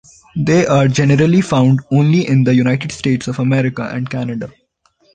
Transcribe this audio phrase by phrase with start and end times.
[0.35, 4.51] They are generally found only in the United States of America and Canada.